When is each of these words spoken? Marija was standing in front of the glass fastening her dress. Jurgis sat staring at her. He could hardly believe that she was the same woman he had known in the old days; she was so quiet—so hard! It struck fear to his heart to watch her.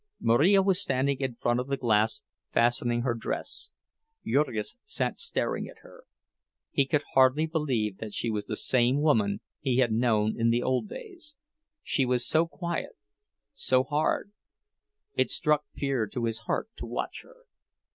Marija 0.19 0.63
was 0.63 0.81
standing 0.81 1.19
in 1.19 1.35
front 1.35 1.59
of 1.59 1.67
the 1.67 1.77
glass 1.77 2.23
fastening 2.51 3.03
her 3.03 3.13
dress. 3.13 3.69
Jurgis 4.25 4.75
sat 4.83 5.19
staring 5.19 5.67
at 5.67 5.77
her. 5.83 6.05
He 6.71 6.87
could 6.87 7.03
hardly 7.13 7.45
believe 7.45 7.99
that 7.99 8.11
she 8.11 8.31
was 8.31 8.45
the 8.45 8.55
same 8.55 8.99
woman 8.99 9.41
he 9.59 9.77
had 9.77 9.91
known 9.91 10.33
in 10.35 10.49
the 10.49 10.63
old 10.63 10.89
days; 10.89 11.35
she 11.83 12.03
was 12.03 12.25
so 12.27 12.47
quiet—so 12.47 13.83
hard! 13.83 14.31
It 15.13 15.29
struck 15.29 15.65
fear 15.75 16.07
to 16.07 16.25
his 16.25 16.39
heart 16.49 16.69
to 16.77 16.87
watch 16.87 17.21
her. 17.21 17.45